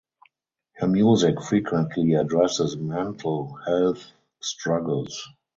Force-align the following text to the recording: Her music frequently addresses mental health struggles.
Her 0.77 0.87
music 0.87 1.39
frequently 1.43 2.15
addresses 2.15 2.75
mental 2.75 3.55
health 3.67 4.03
struggles. 4.41 5.27